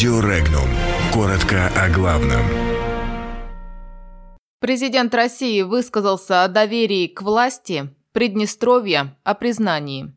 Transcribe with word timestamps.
Радио 0.00 0.20
Регнум. 0.20 0.68
Коротко 1.12 1.66
о 1.76 1.90
главном. 1.90 2.40
Президент 4.58 5.14
России 5.14 5.60
высказался 5.60 6.42
о 6.42 6.48
доверии 6.48 7.06
к 7.06 7.20
власти, 7.20 7.94
Приднестровье 8.12 9.14
о 9.24 9.34
признании. 9.34 10.14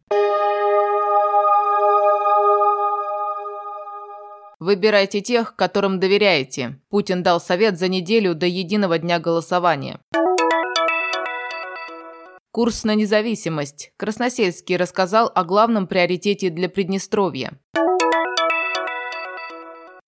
Выбирайте 4.62 5.20
тех, 5.20 5.58
которым 5.58 6.00
доверяете. 6.00 6.80
Путин 6.90 7.22
дал 7.22 7.42
совет 7.42 7.78
за 7.78 7.90
неделю 7.90 8.36
до 8.36 8.46
единого 8.46 9.00
дня 9.00 9.20
голосования. 9.20 10.00
Курс 12.52 12.86
на 12.86 12.96
независимость. 12.96 13.92
Красносельский 13.98 14.78
рассказал 14.78 15.30
о 15.36 15.44
главном 15.44 15.88
приоритете 15.88 16.50
для 16.50 16.70
Приднестровья. 16.70 17.60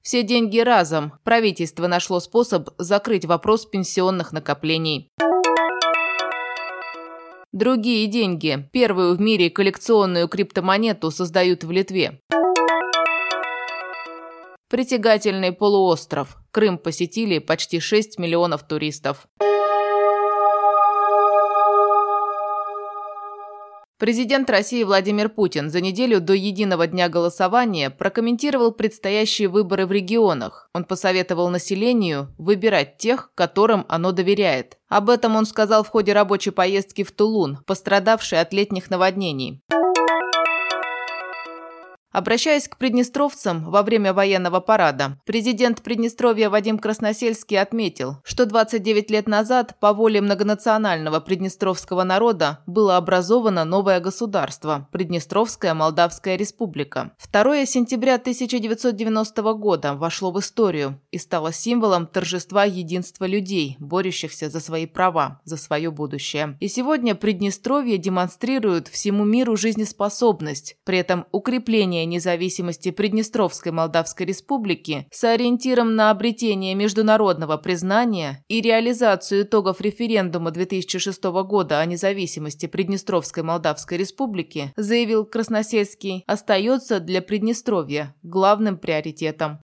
Все 0.06 0.22
деньги 0.22 0.60
разом. 0.60 1.14
Правительство 1.24 1.88
нашло 1.88 2.20
способ 2.20 2.70
закрыть 2.78 3.26
вопрос 3.26 3.66
пенсионных 3.66 4.34
накоплений. 4.34 5.10
Другие 7.52 8.06
деньги. 8.06 8.70
Первую 8.72 9.16
в 9.16 9.20
мире 9.20 9.50
коллекционную 9.50 10.28
криптомонету 10.28 11.10
создают 11.10 11.64
в 11.64 11.72
Литве. 11.72 12.22
Притягательный 14.70 15.52
полуостров. 15.52 16.38
Крым 16.52 16.78
посетили 16.78 17.40
почти 17.40 17.80
6 17.80 18.20
миллионов 18.20 18.68
туристов. 18.68 19.26
Президент 24.06 24.48
России 24.52 24.84
Владимир 24.84 25.30
Путин 25.30 25.72
за 25.72 25.82
неделю 25.82 26.22
до 26.22 26.34
единого 26.34 26.86
дня 26.86 27.10
голосования 27.10 27.90
прокомментировал 27.90 28.72
предстоящие 28.72 29.48
выборы 29.48 29.88
в 29.88 29.92
регионах. 29.92 30.70
Он 30.76 30.84
посоветовал 30.84 31.50
населению 31.50 32.32
выбирать 32.38 33.00
тех, 33.00 33.32
которым 33.34 33.84
оно 33.90 34.12
доверяет. 34.12 34.78
Об 34.90 35.10
этом 35.10 35.36
он 35.36 35.48
сказал 35.48 35.84
в 35.84 35.88
ходе 35.88 36.14
рабочей 36.14 36.52
поездки 36.52 37.04
в 37.04 37.12
Тулун, 37.12 37.58
пострадавшей 37.66 38.40
от 38.40 38.54
летних 38.54 38.92
наводнений. 38.92 39.64
Обращаясь 42.16 42.70
к 42.70 42.78
приднестровцам 42.78 43.70
во 43.70 43.84
время 43.84 44.14
военного 44.14 44.62
парада, 44.62 45.20
президент 45.26 45.82
Приднестровья 45.82 46.50
Вадим 46.50 46.80
Красносельский 46.80 47.60
отметил, 47.60 48.20
что 48.24 48.46
29 48.46 49.12
лет 49.12 49.28
назад 49.28 49.76
по 49.82 49.92
воле 49.92 50.22
многонационального 50.22 51.20
приднестровского 51.20 52.06
народа 52.06 52.64
было 52.68 52.96
образовано 52.96 53.66
новое 53.66 54.00
государство– 54.00 54.88
Приднестровская 54.94 55.74
Молдавская 55.74 56.38
Республика. 56.38 57.12
2 57.34 57.66
сентября 57.66 58.16
1990 58.16 59.54
года 59.56 59.94
вошло 59.96 60.32
в 60.32 60.40
историю 60.40 61.02
и 61.12 61.18
стало 61.18 61.52
символом 61.52 62.08
торжества 62.08 62.64
единства 62.64 63.26
людей, 63.26 63.76
борющихся 63.82 64.50
за 64.50 64.62
свои 64.62 64.86
права, 64.86 65.42
за 65.44 65.58
свое 65.58 65.92
будущее. 65.92 66.56
И 66.62 66.70
сегодня 66.70 67.14
Приднестровье 67.14 67.98
демонстрирует 67.98 68.88
всему 68.88 69.26
миру 69.26 69.58
жизнеспособность, 69.58 70.78
при 70.86 71.00
этом 71.00 71.26
укрепление 71.34 72.05
независимости 72.06 72.92
Приднестровской 72.92 73.72
Молдавской 73.72 74.26
Республики 74.26 75.08
с 75.12 75.24
ориентиром 75.24 75.96
на 75.96 76.12
обретение 76.12 76.76
международного 76.76 77.58
признания 77.58 78.44
и 78.48 78.62
реализацию 78.62 79.44
итогов 79.44 79.82
референдума 79.82 80.52
2006 80.52 81.24
года 81.24 81.80
о 81.80 81.86
независимости 81.86 82.66
Приднестровской 82.66 83.44
Молдавской 83.44 83.98
Республики, 83.98 84.74
заявил 84.76 85.26
Красносельский, 85.26 86.24
остается 86.28 87.00
для 87.00 87.22
Приднестровья 87.22 88.16
главным 88.24 88.78
приоритетом. 88.78 89.60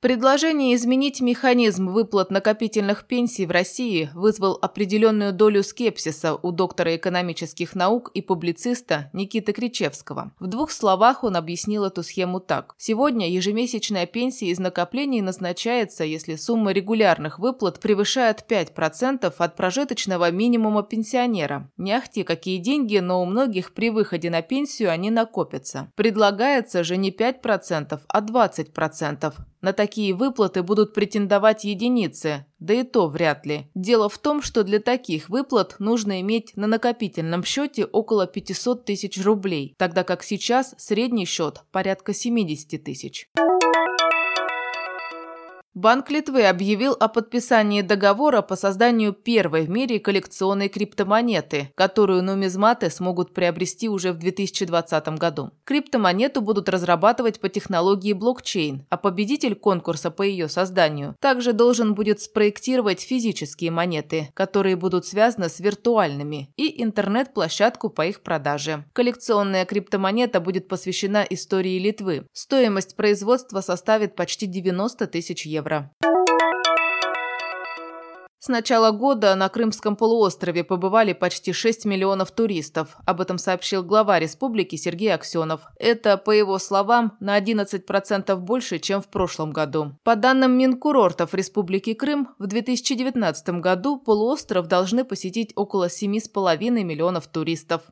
Предложение 0.00 0.74
изменить 0.74 1.22
механизм 1.22 1.88
выплат 1.88 2.30
накопительных 2.30 3.06
пенсий 3.06 3.46
в 3.46 3.50
России 3.50 4.10
вызвал 4.12 4.58
определенную 4.60 5.32
долю 5.32 5.62
скепсиса 5.62 6.34
у 6.34 6.52
доктора 6.52 6.96
экономических 6.96 7.74
наук 7.74 8.10
и 8.12 8.20
публициста 8.20 9.08
Никиты 9.14 9.54
Кричевского. 9.54 10.32
В 10.38 10.48
двух 10.48 10.70
словах 10.70 11.24
он 11.24 11.34
объяснил 11.34 11.86
эту 11.86 12.02
схему 12.02 12.40
так. 12.40 12.74
Сегодня 12.76 13.30
ежемесячная 13.30 14.04
пенсия 14.04 14.48
из 14.48 14.58
накоплений 14.58 15.22
назначается, 15.22 16.04
если 16.04 16.36
сумма 16.36 16.72
регулярных 16.72 17.38
выплат 17.38 17.80
превышает 17.80 18.44
5% 18.46 19.32
от 19.36 19.56
прожиточного 19.56 20.30
минимума 20.30 20.82
пенсионера. 20.82 21.70
Не 21.78 21.94
ахти 21.94 22.22
какие 22.22 22.58
деньги, 22.58 22.98
но 22.98 23.22
у 23.22 23.24
многих 23.24 23.72
при 23.72 23.88
выходе 23.88 24.28
на 24.28 24.42
пенсию 24.42 24.90
они 24.90 25.10
накопятся. 25.10 25.90
Предлагается 25.96 26.84
же 26.84 26.98
не 26.98 27.10
5%, 27.10 27.98
а 28.06 28.20
20%. 28.20 29.32
На 29.60 29.72
такие 29.72 30.14
выплаты 30.14 30.62
будут 30.62 30.94
претендовать 30.94 31.64
единицы, 31.64 32.46
да 32.58 32.74
и 32.74 32.82
то 32.82 33.08
вряд 33.08 33.46
ли. 33.46 33.68
Дело 33.74 34.08
в 34.08 34.18
том, 34.18 34.42
что 34.42 34.62
для 34.62 34.80
таких 34.80 35.28
выплат 35.28 35.76
нужно 35.78 36.20
иметь 36.20 36.52
на 36.56 36.66
накопительном 36.66 37.44
счете 37.44 37.84
около 37.84 38.26
500 38.26 38.84
тысяч 38.84 39.22
рублей, 39.22 39.74
тогда 39.78 40.04
как 40.04 40.22
сейчас 40.22 40.74
средний 40.78 41.26
счет 41.26 41.62
порядка 41.72 42.14
70 42.14 42.82
тысяч. 42.82 43.28
Банк 45.76 46.10
Литвы 46.10 46.46
объявил 46.46 46.96
о 46.98 47.06
подписании 47.06 47.82
договора 47.82 48.40
по 48.40 48.56
созданию 48.56 49.12
первой 49.12 49.66
в 49.66 49.68
мире 49.68 50.00
коллекционной 50.00 50.70
криптомонеты, 50.70 51.70
которую 51.74 52.22
нумизматы 52.22 52.88
смогут 52.88 53.34
приобрести 53.34 53.86
уже 53.90 54.12
в 54.12 54.18
2020 54.18 55.08
году. 55.18 55.50
Криптомонету 55.64 56.40
будут 56.40 56.70
разрабатывать 56.70 57.40
по 57.40 57.50
технологии 57.50 58.14
блокчейн, 58.14 58.86
а 58.88 58.96
победитель 58.96 59.54
конкурса 59.54 60.10
по 60.10 60.22
ее 60.22 60.48
созданию 60.48 61.14
также 61.20 61.52
должен 61.52 61.92
будет 61.92 62.22
спроектировать 62.22 63.02
физические 63.02 63.70
монеты, 63.70 64.30
которые 64.32 64.76
будут 64.76 65.04
связаны 65.04 65.50
с 65.50 65.60
виртуальными, 65.60 66.48
и 66.56 66.82
интернет-площадку 66.82 67.90
по 67.90 68.06
их 68.06 68.22
продаже. 68.22 68.86
Коллекционная 68.94 69.66
криптомонета 69.66 70.40
будет 70.40 70.68
посвящена 70.68 71.26
истории 71.28 71.78
Литвы. 71.78 72.26
Стоимость 72.32 72.96
производства 72.96 73.60
составит 73.60 74.16
почти 74.16 74.46
90 74.46 75.06
тысяч 75.08 75.44
евро 75.44 75.65
евро. 75.66 75.90
С 78.38 78.48
начала 78.48 78.92
года 78.92 79.34
на 79.34 79.48
Крымском 79.48 79.96
полуострове 79.96 80.62
побывали 80.62 81.14
почти 81.14 81.52
6 81.52 81.84
миллионов 81.84 82.30
туристов. 82.30 82.96
Об 83.04 83.20
этом 83.20 83.38
сообщил 83.38 83.82
глава 83.82 84.20
республики 84.20 84.76
Сергей 84.76 85.12
Аксенов. 85.12 85.62
Это, 85.80 86.16
по 86.16 86.30
его 86.30 86.60
словам, 86.60 87.16
на 87.18 87.36
11% 87.40 88.36
больше, 88.36 88.78
чем 88.78 89.02
в 89.02 89.08
прошлом 89.08 89.50
году. 89.50 89.98
По 90.04 90.14
данным 90.14 90.56
Минкурортов 90.56 91.34
Республики 91.34 91.94
Крым, 91.94 92.28
в 92.38 92.46
2019 92.46 93.48
году 93.60 93.98
полуостров 93.98 94.68
должны 94.68 95.04
посетить 95.04 95.52
около 95.56 95.88
7,5 95.88 96.84
миллионов 96.84 97.26
туристов. 97.26 97.82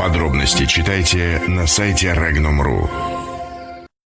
Подробности 0.00 0.66
читайте 0.66 1.40
на 1.46 1.68
сайте 1.68 2.08
Regnum.ru. 2.08 3.15